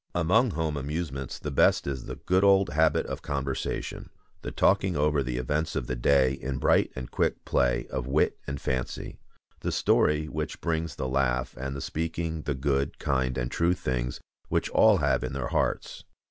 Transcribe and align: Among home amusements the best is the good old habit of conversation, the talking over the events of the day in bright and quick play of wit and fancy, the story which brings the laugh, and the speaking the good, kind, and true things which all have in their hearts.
Among 0.15 0.49
home 0.49 0.77
amusements 0.77 1.37
the 1.37 1.51
best 1.51 1.85
is 1.85 2.05
the 2.05 2.15
good 2.15 2.43
old 2.43 2.69
habit 2.71 3.05
of 3.05 3.21
conversation, 3.21 4.09
the 4.41 4.49
talking 4.49 4.97
over 4.97 5.21
the 5.21 5.37
events 5.37 5.75
of 5.75 5.85
the 5.85 5.95
day 5.95 6.33
in 6.33 6.57
bright 6.57 6.91
and 6.95 7.11
quick 7.11 7.45
play 7.45 7.85
of 7.91 8.07
wit 8.07 8.39
and 8.47 8.59
fancy, 8.59 9.19
the 9.59 9.71
story 9.71 10.25
which 10.25 10.59
brings 10.59 10.95
the 10.95 11.07
laugh, 11.07 11.55
and 11.55 11.75
the 11.75 11.81
speaking 11.81 12.41
the 12.41 12.55
good, 12.55 12.97
kind, 12.97 13.37
and 13.37 13.51
true 13.51 13.75
things 13.75 14.19
which 14.49 14.71
all 14.71 14.97
have 14.97 15.23
in 15.23 15.33
their 15.33 15.49
hearts. 15.49 16.03